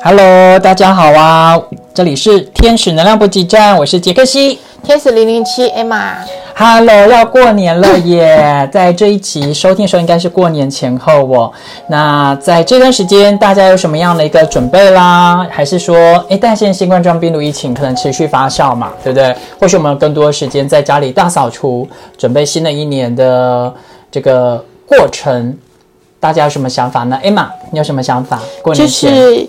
[0.00, 1.60] Hello，大家好啊！
[1.92, 4.58] 这里是天使能量补给站，我是杰克西。
[4.84, 6.12] 天使零零七 Emma。
[6.54, 8.68] Hello，要过年了 耶！
[8.72, 11.52] 在这一期收听的时候，应该是过年前后哦。
[11.88, 15.44] 那在这段时间，大家有什么样的一个准备啦？
[15.50, 15.96] 还是说，
[16.28, 19.34] 诶，但现在新冠状病毒疫情可能持续发酵嘛，对不对？
[19.60, 23.74] 或许我们有更多的时间在家里大扫除，准备新的一年的
[24.12, 25.58] 这个过程。
[26.20, 28.40] 大家有什么想法呢？Emma，你有什么想法？
[28.60, 29.48] 过就年前，是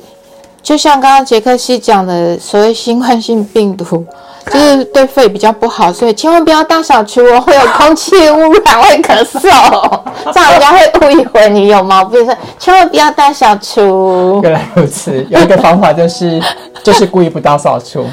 [0.62, 4.06] 就像刚刚杰克西讲的，所谓新冠性病毒，
[4.52, 9.40] 就是对肺比较不好，所以千万不要大扫除哦，会有空气污染，会咳嗽，
[10.34, 14.40] 这样人家会误以为你有毛病，所以千万不要大扫除。
[14.44, 16.42] 原来如此，有一个方法就是
[16.84, 18.06] 就是故意不大扫除。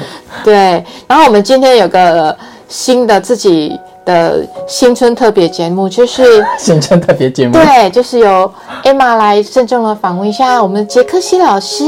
[0.43, 2.35] 对，然后我们今天有个
[2.67, 6.43] 新的自己的新春特别节目，就是。
[6.57, 8.51] 新春特别节目，对，就是由
[8.83, 11.83] Emma 来郑重的访问一下我们杰克西老师，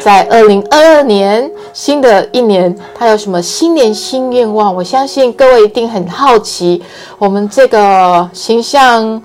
[0.00, 4.74] 在二零二二年新的一年，他有什么新年新愿望？
[4.74, 6.82] 我相信各位一定很好奇，
[7.18, 9.22] 我们这个形象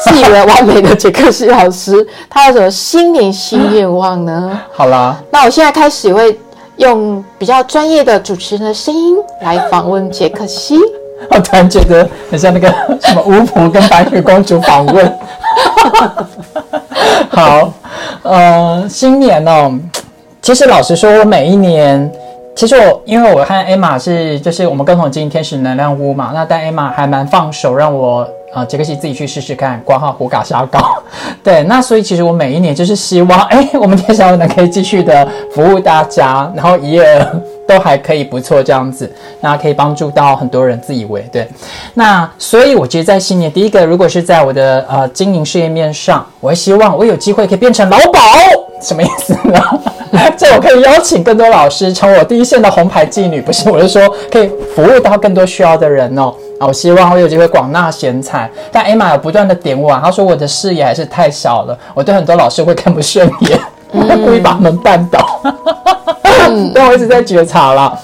[0.00, 4.60] 自以为完美的杰克西老师，他有什么新年新愿望呢？
[4.74, 6.38] 好啦，那我现在开始会
[6.76, 10.76] 用比较专业的主持人的声音来访问杰克西。
[11.30, 12.68] 我突然觉得很像那个
[13.02, 15.18] 什么巫婆跟白雪公主访问。
[17.30, 17.72] 好，
[18.22, 19.72] 呃，新年哦，
[20.40, 22.10] 其实老实说，我每一年，
[22.58, 28.28] 其实我因为我和 Emma 是就是我们共同经营天使能量屋嘛，那但 Emma 还蛮放手让我。
[28.50, 30.80] 啊，杰克西自己去试试看，挂号胡嘎沙膏，
[31.44, 41.46] 对，那所以其实我每一年就是希望，哎，我们天使能可以继续的服务大家，然后营业额都还可以不错这样子，那可以帮助到很多人，自以为对。
[41.92, 48.10] 那所以我觉得在新年第一个，如果是在我的呃经营事业面上，我希望我有机会可以变成老鸨，
[48.80, 49.60] 什么意思呢？
[50.36, 56.32] 这我可以邀请更多老师成为我第一线的红牌妓女，不是，我是说可以服务到更多需要的人哦。
[56.58, 58.50] 啊，我希望我有机会广纳贤才。
[58.72, 63.60] 但 Emma 有不断的点我、啊，她说我的视野还是太小了，我对很多老师会看不顺眼，
[64.24, 65.40] 故意把他们绊倒。
[66.74, 67.98] 但我一直在觉察啦。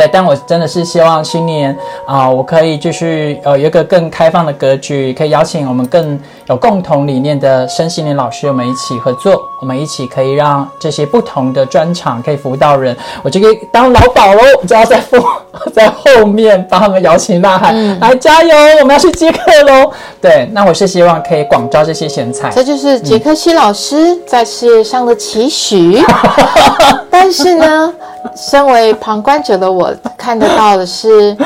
[0.00, 6.18] 对，但我真的是希望新年啊、我可以继续呃有一个更开放的格局，可以邀请我们更
[6.48, 15.18] 有共同理念的身心灵老师，我们一起合作，我们一起可以让这些不同的专场可以服务到人，我就可以当老鸨喽，我就要在后
[15.74, 19.92] 在后面帮他们摇旗呐喊，来加油，我们要去接客喽。
[20.18, 22.48] 对，那我是希望可以广招这些贤才。
[22.48, 26.02] 这就是杰克西老师在事业上的期许。
[27.20, 27.92] 但是呢，
[28.34, 31.36] 身为旁观者的我看得到的是，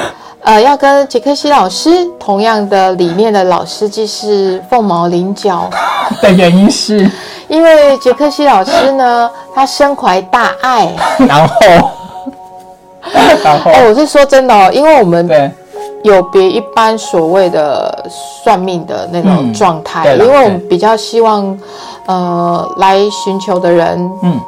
[0.43, 5.69] 呃，要跟杰克西老师同样的理念的老师，既是凤毛麟角。
[6.23, 7.11] 的原因是，
[7.49, 10.95] 因为杰克西老师呢，他身怀大爱。
[11.27, 11.55] 然后，
[13.43, 15.51] 然后，哦，我是说真的哦，因为我们对。
[16.05, 18.05] 有别一般所谓的
[18.45, 21.59] 算命的那种状态，嗯因为我们比较希望，
[22.05, 24.39] 呃，来寻求的人，嗯，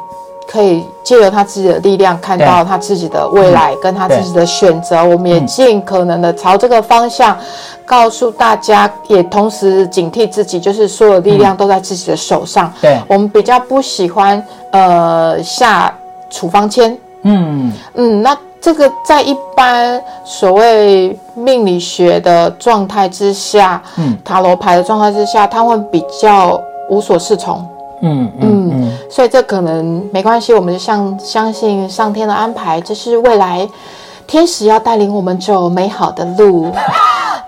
[0.47, 7.37] 可以借由他自己的力量看到他自己的未来跟他自己的选择，我们也尽可能的朝这个方向
[7.85, 12.71] 告诉大家，也同时警惕自己，就是所有力量都在自己的手上。
[12.81, 12.97] 对。
[13.07, 14.41] 我们比较不喜欢
[14.71, 15.93] 呃下
[16.29, 26.59] 处方签，嗯，嗯，那这个在一般所谓命理学的状态之下，嗯，塔罗牌的状态之下，他会比较
[26.89, 27.65] 无所适从，
[28.01, 33.67] 嗯嗯嗯，所以这可能没关系，我们就相相信上天的安排，这是未来
[34.27, 36.71] 天使要带领我们走美好的路。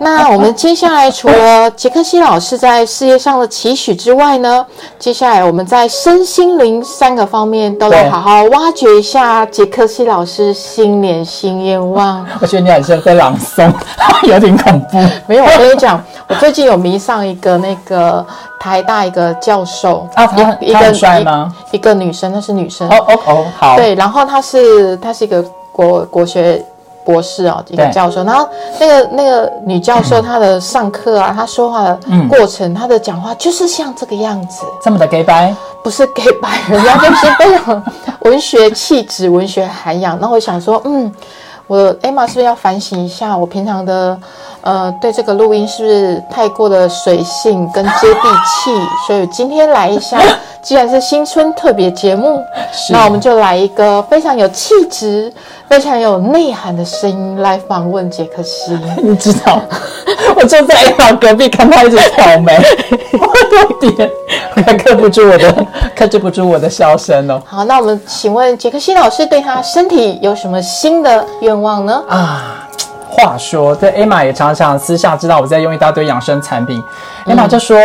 [0.01, 4.65] 那我们接下来除了杰克西老师在事业上的期许之外呢，
[4.97, 12.25] 接下来我们在身心灵三个方面都来好好挖掘一下杰克西老师新年新愿望。
[12.39, 13.69] 我觉得你很像在朗诵，
[14.23, 14.97] 有点恐怖。
[15.27, 18.25] 没有，我跟你讲，我最近有迷上一个那个
[18.57, 21.75] 台大一个教授啊他很一他很帅吗一？
[21.75, 22.88] 一个女生，那是女生。
[22.89, 25.44] 哦哦哦，好，对，然后她是她是一个
[25.74, 26.63] 国国学
[27.09, 28.23] 博士哦，一个教授。
[28.23, 28.47] 然后
[28.79, 37.83] 那个那个女教授，她的上课啊，她说话的嗯过程，她的讲话就是像这个样子，这么的 gay 白，不是 gay 白人家就是非常
[38.19, 40.19] 文学气质、文学涵养。
[40.19, 41.11] 那我想说，嗯，
[41.69, 44.18] 我 Emma 是不是要反省一下，我平常的
[44.62, 48.71] 呃对这个录音是不是太过的随性跟接地气？
[49.06, 50.19] 所以今天来一下，
[50.63, 52.44] 既然是新春特别节目，
[52.89, 55.31] 那我们就来一个非常有气质、
[55.68, 58.75] 非常有内涵的声音来访问杰克西。
[59.04, 59.62] 你知道，
[60.36, 62.57] 我就在 A 房隔壁看他一直挑眉，
[63.13, 63.27] 我
[63.57, 64.10] 有点
[64.49, 65.65] 快 克不住我的，
[65.95, 67.41] 克制不住我的笑声哦。
[67.45, 72.03] 好，那我们请问杰克西老师对他身体有什么新的愿望呢？
[72.09, 72.67] 啊，
[73.09, 76.81] 话说，这 Emma 也常常私下知道我在用一大堆养生产品
[77.25, 77.77] ，Emma 就说。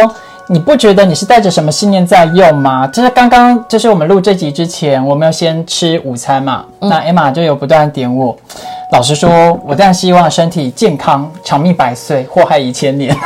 [0.47, 2.87] 你不觉得你是带着什么信念在用吗？
[2.89, 6.63] 就是刚刚，就是我们录这集之前，我们要先吃午餐嘛。
[6.81, 8.37] 那 Emma 就有不断点我。
[8.93, 13.17] 老实说，我当然希望身体健康、长命百岁、祸害一千年。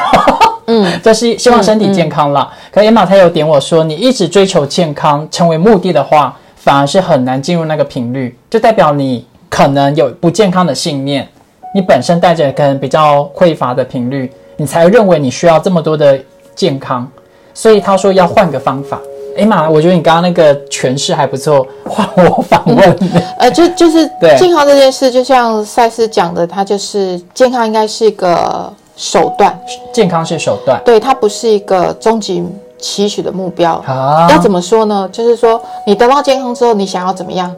[0.68, 2.48] 嗯，这是希望身体健康啦。
[2.70, 11.28] 可 Emma 她有点我说，你一直追求健康成为目的的话，反而是很难进入那个频率，就代表你可能有不健康的信念。
[11.74, 16.18] 你本身带着可能比较匮乏的频率，你才认为你需要这么多的。
[16.58, 17.08] 健康，
[17.54, 18.98] 所以他说要换个方法。
[19.36, 22.98] 哎妈，我觉得你刚刚那个诠释还不错，换我反问。
[23.38, 24.04] 呃，就就是
[24.36, 29.58] 健康这件事，就像赛斯讲的，它就是健康应该是一个手段，
[29.92, 32.44] 健康是手段，对，它不是一个终极
[32.78, 33.82] 期许的目标。
[33.86, 35.08] 啊，要怎么说呢？
[35.10, 37.50] 就是说你得到健康之后，你想要怎么样？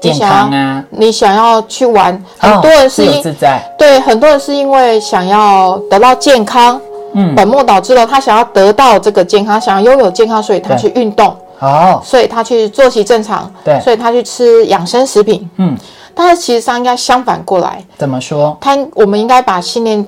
[0.00, 6.80] 健康啊，你想要去玩，很多人是因自在，对，很多人是因为想要得到健康。
[7.14, 8.06] 嗯，本末倒置了。
[8.06, 11.36] 他想要得到这个健康，想要拥有健康，所以他去运动。
[11.58, 13.52] 哦，所以他去作息正常。
[13.62, 15.46] 对，所以他去吃养生食品。
[15.58, 15.76] 嗯，
[16.14, 17.84] 但是其实上应该相反过来。
[17.98, 18.56] 怎么说？
[18.60, 20.04] 他我们应该把信念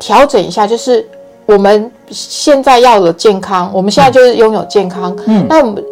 [0.00, 1.06] 调整一下，就是
[1.46, 5.14] 我们现在要的健康，我们现在就是拥有健康。
[5.26, 5.84] 嗯，那我们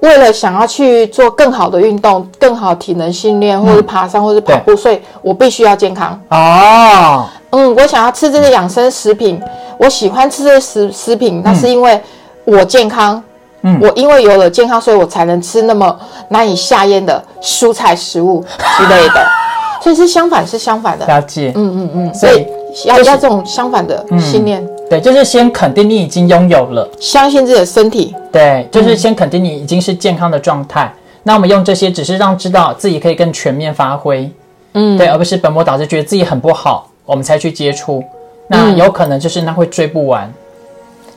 [0.00, 6.20] 为了想要去做更好的运动、更好体能训练，或者爬山，或者跑步，所以我必须要健康。
[6.28, 7.26] 哦。
[7.50, 9.40] 嗯，我想要吃这些养生食品，
[9.78, 11.98] 我喜欢吃这些食食品，那是因为
[12.44, 13.22] 我健康。
[13.62, 15.98] 嗯，我因为有了健康，所以我才能吃那么
[16.28, 18.44] 难以下咽的蔬菜食物
[18.76, 19.26] 之类的。
[19.82, 21.06] 所以是相反，是相反的。
[21.06, 21.52] 了解。
[21.56, 22.14] 嗯嗯嗯。
[22.14, 22.46] 所以
[22.84, 24.66] 要要这种相反的信念。
[24.88, 28.14] 对，就是先肯定你已经拥有了，相信自己的身体。
[28.30, 30.92] 对，就是先肯定你已经是健康的状态。
[31.24, 34.30] 那我们用这些，只是让知道自己可以更全面发挥。
[34.74, 36.88] 嗯，对，而不是本末倒置，觉得自己很不好。
[37.04, 38.02] 我们才去接触，
[38.48, 40.32] 那有可能就是那会追不完。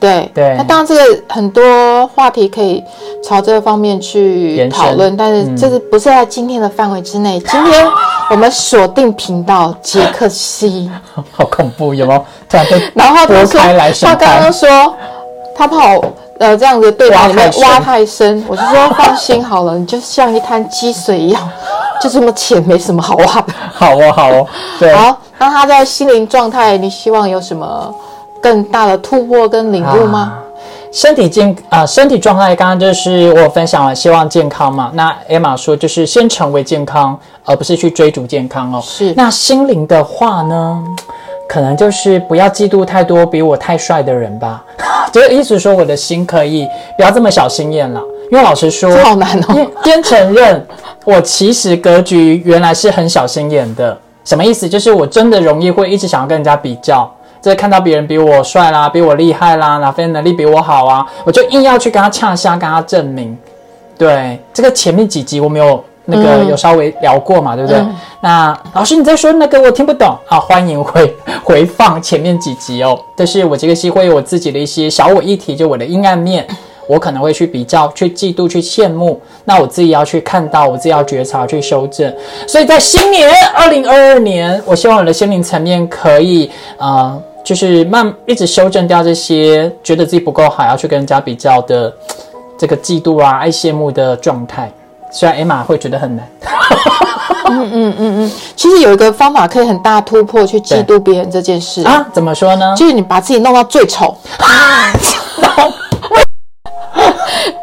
[0.00, 2.82] 对对，那当然这个很多话题可以
[3.22, 7.38] 朝这个方面去讨论，但是这是不是在今天的范围之内。
[7.40, 7.86] 今天
[8.30, 10.90] 我们锁定频道杰克西，
[11.30, 12.24] 好恐怖，有有？
[12.48, 14.96] 这样被然后他说，他刚刚说
[15.54, 21.48] 他怕我呃这样子对里面挖太深，我就说放心好了，你就像一滩积水一样。
[22.02, 23.52] 就这么浅，没什么好挖的。
[23.74, 24.46] 好哦，好哦，
[24.78, 24.90] 对。
[24.94, 27.94] 好，那他在心灵状态，你希望有什么
[28.40, 30.38] 更大的突破跟领悟吗？
[30.92, 34.90] 身体健啊，身体状态，刚刚就是我分享了，希望健康嘛。
[34.94, 38.80] 那 Emma 说，就是先成为健康，而不是去追逐健康哦。
[38.82, 39.14] 是。
[39.16, 40.82] 那心灵的话呢，
[41.48, 44.64] 可能就是不要嫉妒太多比我太帅的人吧。
[45.12, 46.66] 就是意思说，我的心可以
[46.96, 48.02] 不要这么小心眼了。
[48.32, 49.70] 因为老实说，好难哦。
[49.84, 50.66] 先承认，
[51.04, 53.96] 我其实格局原来是很小心眼的。
[54.24, 54.68] 什么意思？
[54.68, 57.08] 就是我真的容易会一直想要跟人家比较，
[57.40, 63.36] 就是看到别人比我帅啦，比我厉害啦，哪份能力比我好啊，我就硬要去跟他呛下，跟他证明。
[63.96, 67.82] 对，这个前面几集我没有那个有稍微聊过嘛，对不对？
[68.20, 72.98] 那老师你在说那个我听不懂啊，欢迎回 回放前面几集哦。
[73.16, 76.46] 但是我这个戏会有我自己的一些小我议题，就我的阴暗面。
[76.86, 82.12] 我可能会去比较、去嫉妒、去羡慕，那我自己要去看到，我自己要觉察、去修正。
[82.48, 91.92] 所以在新年二零二二年，我希望我的心灵层面可以，呃，就是慢一直修正掉这些觉得自己不够好，要去跟人家比较的
[92.58, 94.72] 这个嫉妒啊、爱羡慕的状态。
[95.12, 96.28] 虽然艾玛会觉得很难。
[97.48, 102.06] 嗯嗯嗯嗯，其实有一个方法可以很大突破去嫉妒别人这件事啊？
[102.12, 102.74] 怎么说呢？
[102.76, 104.16] 就是你把自己弄到最丑。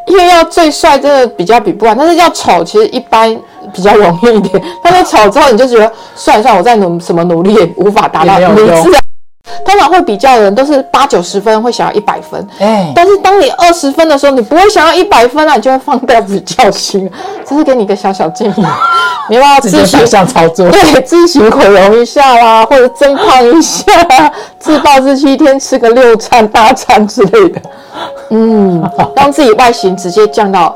[0.08, 3.34] 因为要最帅，真的比较比不完，但是要丑，其实一般
[3.74, 4.62] 比较容易一点。
[4.84, 8.90] 但是丑之后，你就觉得算一算，我再努什么努力也无法达到名次。
[9.66, 12.48] 通常会比较的人都是八九十分，会想要一百分。
[12.60, 17.10] 哎，但是当你二十分的时候，你不会想要一百分啊，你就会放掉比较心。
[17.46, 18.66] 这是给你一个小小建议，
[19.30, 23.84] 你要自行操作，对，自行毁容一下啦，或者增胖一下，
[24.60, 27.62] 自暴自弃，一天吃个六餐大餐之类的。
[28.30, 28.84] 嗯，
[29.16, 30.76] 让自己外形直接降到，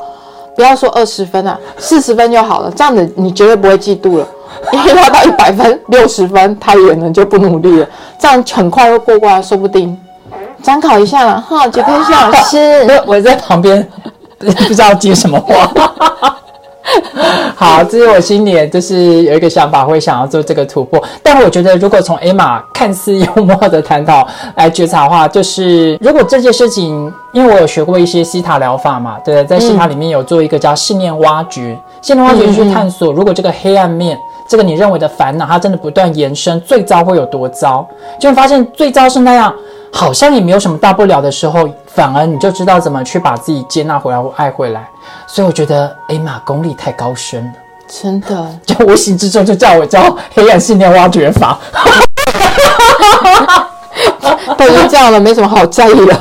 [0.61, 2.71] 不要说二十分啊，四十分就好了。
[2.75, 4.27] 这样子你绝对不会嫉妒了，
[4.71, 7.87] 因为他到一百分、六十分他也能就不努力了，
[8.19, 9.99] 这样很快会过关，说不定。
[10.61, 13.89] 参考一下了哈，杰克西老师， 我在旁边
[14.37, 15.67] 不知道接什么话。
[17.55, 21.01] 好，这是我新年就是有一个想法，会想要做这个突破。
[21.21, 34.17] 但我觉得，如果从 Emma 看似幽默的探讨来觉察的话，就是如果这件事情，因为我有学过一些西塔疗法嘛，对，在西塔里面有做一个叫信念挖掘，信念挖掘去探索，如果这个黑暗面，
[34.51, 37.87] 这个你认为的烦恼，它真的不断延伸，最糟会有多糟？
[38.19, 39.55] 就会发现最糟是那样，
[39.93, 44.85] 好像也没有什么大不了的时候，反而你就知道怎么去把自己接纳回来或爱回来。
[45.25, 47.51] 所以我觉得 Emma 功力太高深了。
[47.87, 51.57] 真的， 就无形之中就叫我叫黑暗信念挖掘法。
[54.57, 56.13] 都已经这样了，没什么好在意的。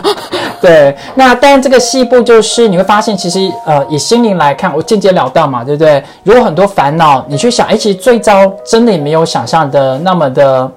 [0.61, 6.03] 对，那但是这个细部就是你会发现，其实呃，以心灵来看，我间接聊到嘛，对不对？
[6.23, 10.71] 如果很多烦恼，你去想，哎，其实最糟真的也没有想象的那么的，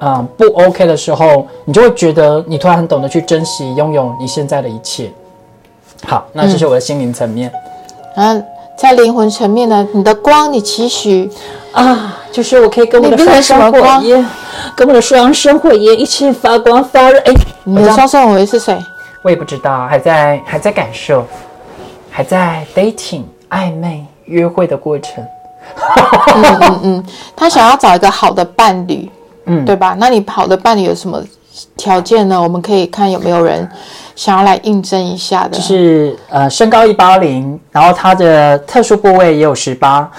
[0.00, 5.10] 嗯，不 OK 的时候，你就会觉得你突然很懂得去珍惜拥有你现在的一切。
[6.06, 7.50] 好，那这是我的心灵层面。
[8.16, 8.36] 啊，
[8.76, 11.30] 在灵魂层面呢，你的光，你期许
[11.72, 14.26] 啊，就是我可以跟我的双生火焰，
[14.76, 17.18] 跟我的双生火焰一起发光发热。
[17.20, 17.32] 哎，
[17.64, 18.78] 你的双生火焰是谁？
[19.22, 21.26] 我也不知道，还在还在感受，
[22.10, 25.24] 还在 dating 暧昧约会的过程。
[26.34, 29.08] 嗯嗯，他想要找一个好的伴侣，
[29.44, 29.94] 嗯对吧？
[29.98, 31.22] 那你好的伴侣有什么
[31.76, 32.40] 条件呢？
[32.40, 33.68] 我们可以看有没有人
[34.16, 35.50] 想要来应征一下的。
[35.50, 40.10] 就是呃，身高一八零，然后他的特殊部位也有十八，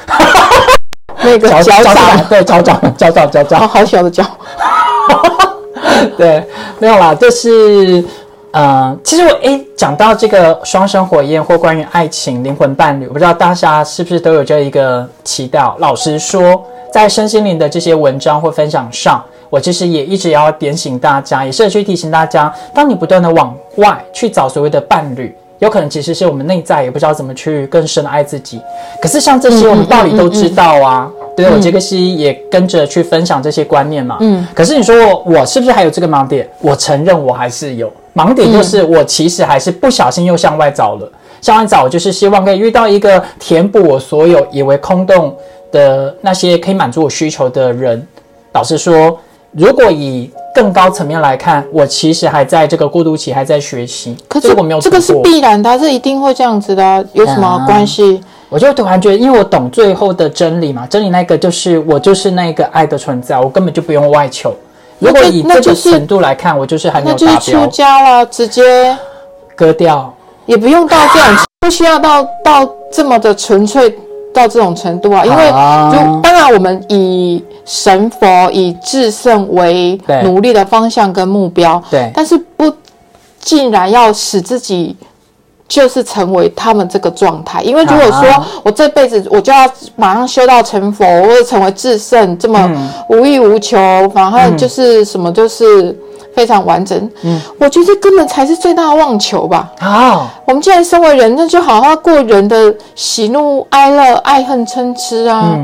[1.23, 4.23] 那个脚脚掌，对脚掌 脚掌脚哦，掌，好小的脚。
[6.17, 6.45] 对，
[6.79, 8.03] 没有啦，就是
[8.51, 15.75] 呃，其实我诶讲到这个双生火焰或关于爱情灵魂伴侣，我不知道大家是不是都有这一个期待哦。
[15.79, 25.35] 老实说，在身心灵的这些文章或分享上，我其实也一直要点醒大家，也是去提醒大家，当你不断的往外去找所谓的伴侣。
[25.59, 28.59] 有可能其实是我们内在也不知道怎么去更深的爱自己，
[28.99, 36.49] 可是像这些我们道理都知道啊，对我杰克西也跟着去分享这些观念嘛，嗯，可是你说我我是不是还有这个盲点？
[36.61, 41.11] 我承认我还是有盲点，就是我其实还是不小心又向外找了。
[41.41, 45.35] 向外找就是希望可以遇到一个填补我所有以为空洞
[45.71, 48.05] 的那些可以满足我需求的人。
[48.53, 49.17] 老实说，
[49.51, 54.15] 如果以更高层面来看，我其实还在这个过渡期，还在学习。
[54.27, 58.21] 可是我没有这个是必然的啊，这一定会这样子的啊，有什么啊关系？
[58.49, 64.53] 我就突然觉得，因为我懂最后的真理嘛，真理那个就是我就是那个爱的存在，我根本就不用外求。
[65.01, 68.95] 如果以这个程度来看，我就是还没那有达就是出，家了，直接
[69.55, 70.13] 割掉。
[70.45, 73.89] 也不用到这种，不需要到到这么的纯粹
[74.33, 75.25] 到这种程度啊。
[75.25, 82.71] 因为啊就当然我们以神佛以至圣为对努力的方向跟目标，对但是不
[83.39, 84.95] 竟然要使自己。
[85.71, 93.77] 就是成为他们这个状态，因为如果说啊我这辈子我就要马上修到成佛，或者成为至圣，这么嗯无欲无求，
[94.13, 95.97] 然后就是什么就是
[96.35, 99.71] 非常完整，嗯，我觉得这根本才是最大的妄求吧。
[99.79, 105.57] 好，我们既然身为人，那就好好过人的喜怒哀乐、爱恨嗔痴啊，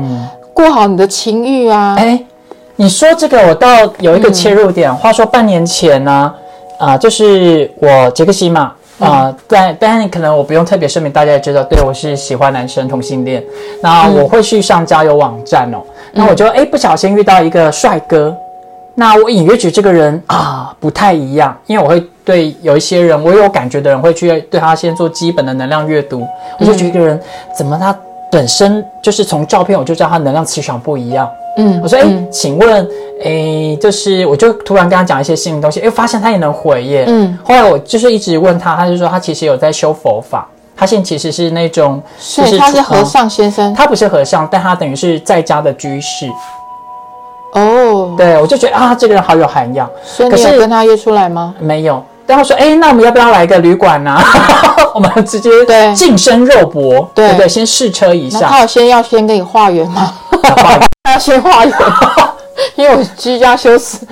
[0.54, 1.96] 过好你的情欲啊。
[1.98, 2.18] 哎，
[2.76, 3.68] 你说这个，我倒
[4.00, 4.94] 有一个切入点。
[4.94, 6.32] 话说半年前呢，
[6.78, 13.42] 啊、就是我杰克西嘛，啊、但但可能我不用特别声明，大家也知道，对我是喜欢男生同性恋。
[13.80, 15.78] 那我会去上交友网站哦，
[16.12, 18.36] 那我就哎不小心遇到一个帅哥，
[18.94, 26.26] 那我隐约觉得这个人啊不太一样，因为我会对有一些人我有感觉的人会去对他先做基本的能量阅读，
[26.58, 27.20] 我就觉得一个人
[27.56, 27.96] 怎么他
[28.32, 31.28] 本身就是从照片我就知道他能量磁场不一样。
[31.56, 32.88] 嗯，我说，哎、嗯请问，
[33.24, 37.04] 哎，就是我就突然跟他讲一些新的东西，哎，发现他也能回耶。
[37.08, 46.26] 嗯，后来我就是一直问他，他就说他其实有在修佛法，他现在其实是那种，所以他是和尚先生嗯他不是和尚，但他等于是在家的居士。
[47.54, 48.14] 哦。
[48.16, 49.90] 对，我就觉得啊，这个人好有涵养。
[50.04, 51.54] 所以你可是有跟他约出来吗？
[51.58, 54.16] 没有，但他说，哎，那我们要不要来个旅馆呢、
[54.94, 57.48] 我们直接对近身肉搏，对不对？
[57.48, 58.38] 先试车一下。
[58.40, 60.14] 那他有先要先给你化缘吗？
[61.18, 61.74] 先化缘，
[62.76, 63.98] 因为我居家修持。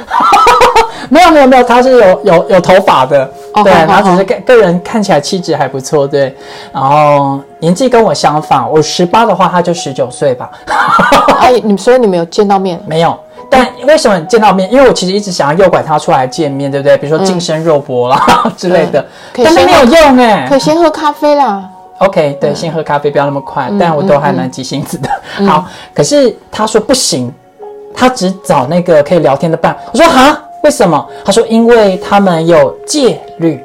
[1.09, 3.25] 没有没有没有，他是有有有头发的，
[3.63, 6.35] 对，哦好好然后只是好个个人看起来气质还不错，对，
[6.73, 10.51] 然后年纪跟我相仿，我十八的话他就十九岁吧，
[11.39, 12.81] 哎，你们所以你们有见到面？
[12.87, 13.17] 没有。
[13.49, 14.69] 但为什么见到面？
[14.73, 16.99] 因为我其实一直想要诱拐他出来见面，对不对？
[16.99, 18.21] 比如说近身肉搏啦、
[18.57, 21.63] 之类的，但是没有用哎、可先喝咖啡啦。
[21.99, 25.09] OK，对，先喝咖啡，不要那么快，但我都还蛮急性子的。
[25.47, 27.33] 好，可是他说不行，
[27.95, 29.77] 他只找那个可以聊天的伴。
[29.93, 31.07] 我说哈，为什么？
[31.25, 33.65] 他说因为他们有戒律。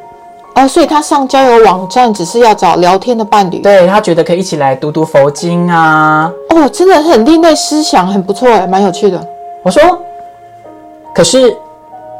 [0.55, 3.59] 哦，所以他上交友网站只是要找聊天的伴侣。
[3.59, 6.31] 对他觉得可以一起来读读佛经啊。
[6.49, 9.21] 哦，真的很另类思想，很不错哎，蛮有趣的。
[9.63, 9.81] 我说，
[11.13, 11.55] 可是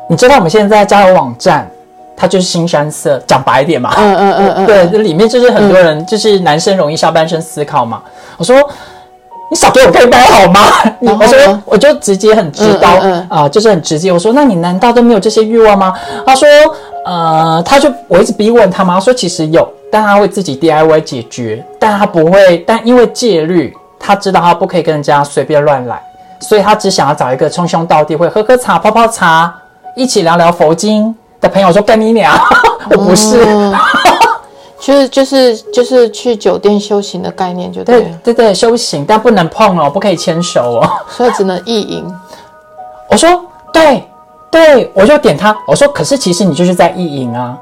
[0.09, 1.69] 你知道我们现在在交友网站，
[2.21, 3.91] 它就是新山色，讲白一点嘛。
[3.97, 7.99] 嗯嗯嗯嗯，对，这里面就是很多人，就是男生容易下半身思考嘛。
[8.37, 8.55] 我说。
[9.53, 10.61] 你少给我背包好吗？
[11.19, 12.87] 我说我就直接很直刀
[13.27, 14.09] 啊，就是很直接。
[14.09, 15.93] 我说那你难道都没有这些欲望吗？
[16.25, 16.47] 他说
[17.05, 26.01] 呃，他就我一直逼问他嘛，说其实有，但他会自己 DIY 解决，但他不会，但因为戒律，他知道他不可以跟人家随便乱来，
[26.39, 29.53] 所以他只想要找一个称兄道弟，会喝喝茶、泡泡茶，
[29.97, 31.69] 一起聊聊佛经的朋友。
[31.73, 32.39] 说跟你俩，
[32.91, 33.45] 我不是。
[34.79, 42.03] 就是就是就是去酒店修行的概念，就对对对，修行，但不能碰哦，不可以牵手哦， 所以只能意淫。
[43.07, 43.29] 我说
[43.71, 44.03] 对
[44.49, 47.55] 对，我就点他，我说可是其实你就是在意淫啊。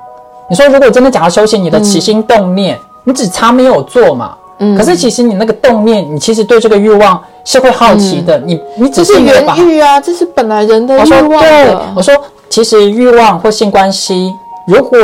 [0.50, 4.33] 你说如果真的讲到修行，你的起心动念，你只差没有做嘛。
[4.59, 4.77] 嗯。
[4.77, 8.39] 可是其实你那个动念，你其实对这个欲望是会好奇的。
[8.39, 11.81] 你你只是原欲啊，这是本来人的欲望的。
[11.93, 12.15] 我说
[12.49, 14.33] 其实欲望或性关系，
[14.65, 14.99] 如果。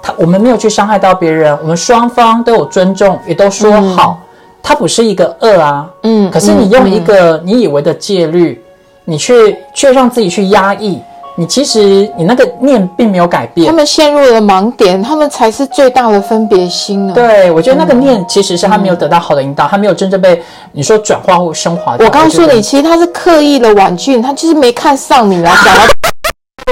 [0.00, 4.16] 他我们没有去伤害到别人，我们双方都有尊重，也都说好，
[4.62, 5.84] 它不是一个恶啊。
[6.04, 8.62] 嗯，可是你用一个你以为的戒律，
[9.04, 9.34] 你却
[9.74, 11.00] 却让自己去压抑，
[11.34, 13.66] 你其实你那个念并没有改变。
[13.66, 17.12] 他们陷入了盲点，他们才是最大的分别心呢。
[17.12, 20.40] 对，我觉得那个念其实是他没有得到好的引导，他没有真正被
[20.70, 21.96] 你说转化或升华。
[21.98, 25.82] 我告诉你，其实他是刻意的婉拒，他就是没看上你来想要。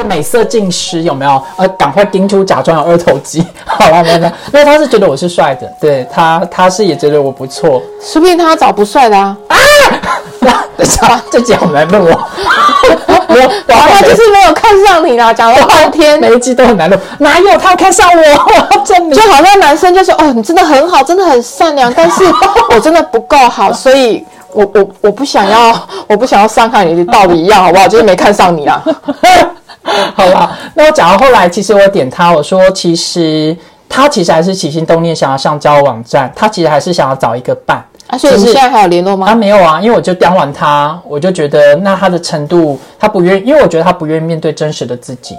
[0.04, 1.42] 美色尽失有没有？
[1.56, 3.44] 呃，赶快盯出，假装有二头肌。
[3.64, 7.82] 好了，没有，没有，因为他是觉得我是帅的，对他，他是也觉得我不错。
[8.02, 9.36] 说不定他找不帅的啊！
[9.48, 10.64] 啊！
[10.76, 12.28] 等下，这集我们来录 我。
[13.28, 15.32] 没有，他就是没有看上你啦。
[15.32, 16.96] 讲了半天，每一集都很难录。
[17.18, 18.78] 哪有他看上我？
[18.84, 22.22] 证就好像男生就说：“哦，你真的很好，真的很善良，但是
[22.70, 27.88] 我真的不够好，所以我我我不想要，我不想要伤害你的道理一样，好不好？
[27.88, 28.80] 就是没看上你啊。”
[30.14, 33.56] 好吧，那我讲到后来，其实我点他，我说其实
[33.88, 38.18] 他其实还是起心动念想要上交友网站，他其实还是想要找一个伴啊。
[38.18, 39.26] 所以你现在还有联络吗？
[39.28, 45.36] 他没有啊，因为我就刁完他，我就觉得那他的程度，他不愿，因为我觉得他不愿意面对真实的自己。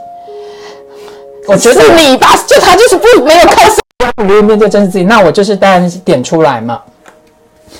[1.45, 6.81] 我觉得你吧，就他就是不没有开始，他，不愿意面对真实自己，那我就是当然点出来嘛，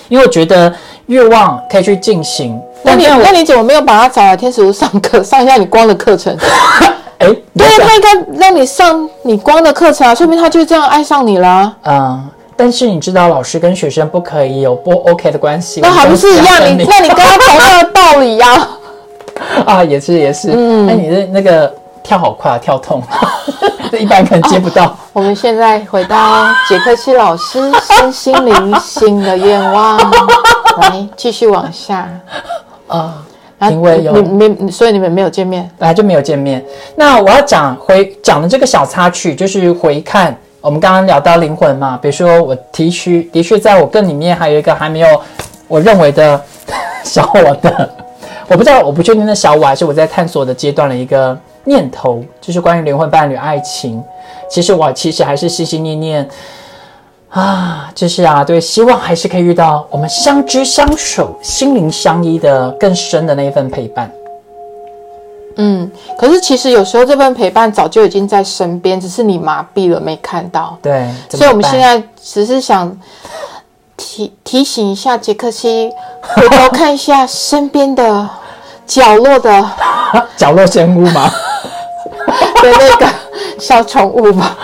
[0.10, 0.74] 因为我觉得
[1.06, 2.62] 欲望可以去进行。
[2.84, 6.36] 那你那你怎么没有把他找来天使屋上课， 上一下你光的课程？
[7.20, 11.74] 哎，对，他应该让你上你光的课程啊，说明他就这样爱上你了。
[11.84, 12.24] 嗯，
[12.56, 15.82] 但是你知道，老师跟学生不可以有不 OK 的关系。
[15.82, 16.62] 那还不是一样？
[16.64, 18.68] 你那你跟他同样的道理呀？
[19.66, 20.52] 啊，也是也是。
[20.54, 23.02] 嗯，那你的那个跳好快啊，跳痛，
[24.00, 24.96] 一般可能接不到。
[25.14, 29.98] 我们现在回到杰克西老师身心灵新的愿望，
[30.80, 32.08] 来继续往下。
[32.88, 33.26] 啊，
[33.70, 36.64] 因为有你没，所以你们没有见面，本来就没有见面。
[36.96, 41.98] 那我要讲回讲的这个小插曲，就是回看我们刚刚聊到灵魂嘛。
[42.02, 45.22] 比如说，我的确的确在我更里面还有一个还没有
[45.68, 46.42] 我认为的
[47.04, 47.90] 小我的，
[48.48, 54.04] 我不知道，我不确定那小我还是我在探索的阶段的一个念头，就是关于灵魂伴侣爱情。
[54.50, 56.30] 其实我其实还是心心念念。
[57.30, 64.10] 啊，就是啊，对，希望还是可以遇到我们相知相守、心灵相依的更深的那一份陪伴。
[65.58, 70.78] 嗯，可是其实有时候这份陪伴早就已经在身边，只是你麻痹了没看到。
[70.82, 72.96] 对，所以我们现在只是想
[73.98, 78.30] 提提醒一下杰克西，回头看一下身边的
[78.86, 79.70] 角落的
[80.38, 81.30] 角落生物吗？
[82.62, 83.08] 的那个
[83.60, 84.56] 小宠物吧。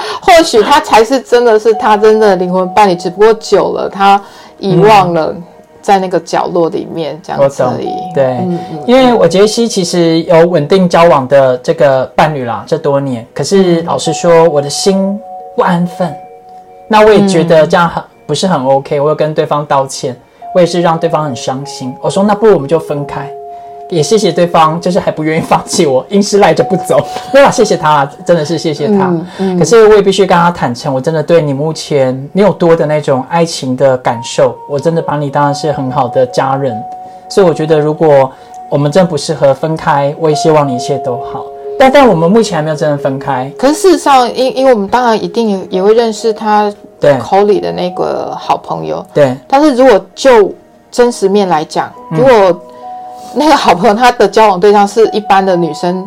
[0.22, 4.20] 或许他才是真的是他真的灵魂伴侣，只不过久了他
[4.58, 5.34] 遗忘了
[5.80, 7.88] 在那个角落里面这样子而已。
[8.14, 8.38] 对，
[8.86, 15.18] 因为我杰西其实有稳定交往的这个伴侣啦，这多年，可是老实说，我的心
[15.56, 16.14] 不安分。
[16.88, 20.16] 那我也觉得这样很不是很 OK，我有跟对方道歉，
[20.54, 21.94] 我也是让对方很伤心。
[22.02, 23.30] 我说那不如我们就分开。
[23.90, 26.98] 也谢谢对方，就是还不愿意放弃我，硬是赖着不走。
[27.32, 29.12] 没有，谢谢他，真的是谢谢他。
[29.58, 36.76] 可是我也必须跟他坦诚，我真的对你目前没有多的那种爱情的感受，我真的把你当然是很好的家人。
[37.30, 38.30] 所以我觉得，如果
[38.70, 41.44] 我们真不适合分开，我也希望你一切都好。
[41.78, 43.50] 但但我们目前还没有真的分开。
[43.56, 46.72] 可是事实上，因因为我们当然一定也也会认识他
[47.20, 49.04] 口里的那个好朋友。
[49.14, 49.36] 对。
[49.46, 50.52] 但是如果就
[50.90, 52.60] 真实面来讲，如果
[53.34, 56.04] 那个好朋友，他的交往对象是一般的女生，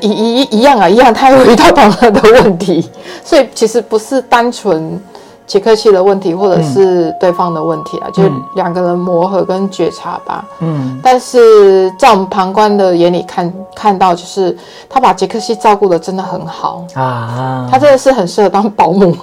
[0.00, 2.88] 一一一样啊，一样，他有遇到同样的问题，
[3.24, 5.00] 所以其实不是单纯
[5.46, 10.44] 杰克西的问题，或者是对方的问题啊，就是两个人磨合跟觉察吧。
[10.60, 14.56] 嗯，但是在我们旁观的眼里看看到，就是
[14.88, 19.14] 他把杰克西照顾的真的很好，啊，他真的是很适合当保姆，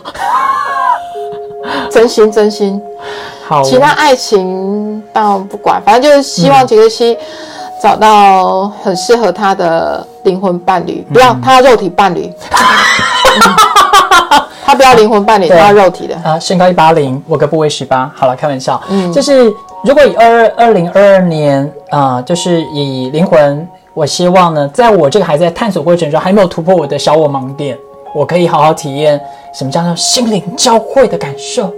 [1.90, 2.82] 真心真心。
[3.48, 7.18] 好，其他爱情当然不管，反正就是希望杰克西
[7.82, 12.32] 找到很适合他的灵魂伴侣，不要他要肉体伴侣。
[13.36, 13.56] 嗯
[14.64, 16.16] 他不要灵魂伴侣，他要肉体的。
[16.24, 18.10] 啊，身高一八零，我个部位十八。
[18.16, 18.82] 好了，开玩笑。
[18.88, 19.52] 嗯，就是
[19.84, 27.78] 如果以二二二零二二年啊、就是以灵魂，我希望呢，在我这个还在探索过程中，还没有突破我的小我盲点，
[28.16, 29.20] 我可以好好体验
[29.54, 31.70] 什么叫做心灵交汇的感受。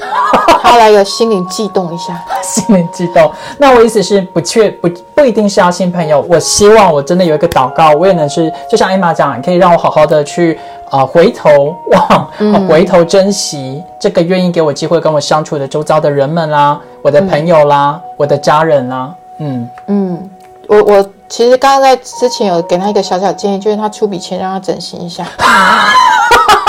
[0.62, 3.30] 他来个心灵悸动一下，心灵悸动。
[3.58, 10.58] 那我意思是不确不不一定是要新朋友，我希望我真的有一个祷告，我也能是就像艾玛讲，可以让我好好的去
[10.90, 20.30] 呃回头望、呃回头珍惜这个愿意给我机会跟我相处的周遭的人们啦，我的朋友啦，我的家人啦，嗯，嗯，
[20.68, 25.24] 我我其实刚刚在之前有给他一个小小建议，就是他出笔钱让他整形一下，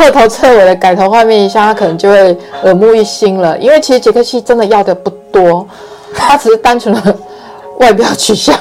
[0.00, 3.58] 彻头彻尾的改头换面一下，他可能就会耳目一新了。
[3.58, 5.66] 因为其实杰克西真的要的不多，
[6.14, 7.14] 他只是单纯的
[7.80, 8.58] 外表取向。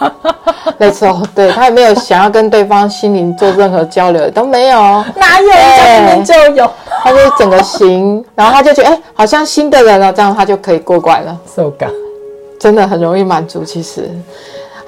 [0.76, 4.78] 没错，对他也没有想要跟对方心灵做任何交流，都没有。
[5.14, 6.68] 哪有人家明明就有
[7.04, 11.38] 他就整个型，然后他就觉得哎、好像新的人了，这样他就可以过关了。
[11.46, 11.88] so 感。
[12.58, 13.64] 真的很容易满足。
[13.64, 14.10] 其实，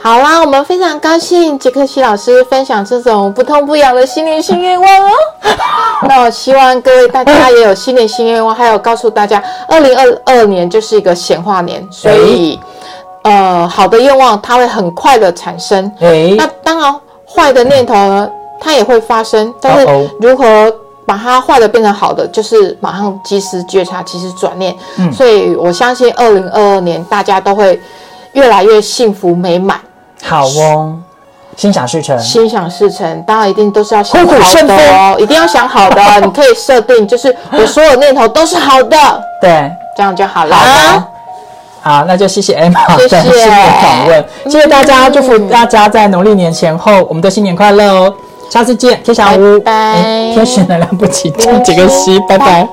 [0.02, 5.10] 好啦，我们非常高兴杰克西老师分享这种不痛不痒的心灵新愿望哦。
[6.08, 12.58] 那我希望各位大家也有新年新愿望，还有告诉大家，二零二二年就是一个显化年，所以、
[13.24, 15.84] 呃，好的愿望它会很快的产生。
[16.00, 24.74] 哎，那当然，坏的念头呢，它也会发生，但是如何把它坏的变成好的，就是马上及时觉察，及时转念。
[24.96, 27.78] 嗯所以我相信二零二二年大家都会
[28.32, 29.78] 越来越幸福美满，
[30.22, 30.94] 好哦，
[31.56, 32.18] 心想事成。
[32.18, 33.22] 心想事成。
[33.26, 36.20] 当然一定都是要想好的哦，一定要想好的哦。
[36.22, 38.96] 你可以设定，就是我所有念头都是好的，
[39.40, 40.56] 对，这样就好了。
[41.83, 48.14] 好那就谢谢 Emma 谢谢的新年访问，谢谢大家，祝福大家在农历年前后，我们都新年快乐哦！
[48.50, 52.68] 下次见，天小屋，拜拜哎天使能量不启动，几个西，拜拜。